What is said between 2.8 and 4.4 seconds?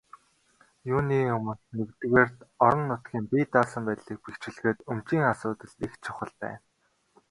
нутгийн бие даасан байдлыг